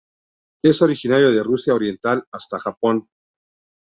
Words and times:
Es 0.63 0.81
originario 0.81 1.31
de 1.31 1.43
Rusia 1.43 1.75
oriental 1.75 2.23
hasta 2.31 2.57
Japón. 2.59 3.07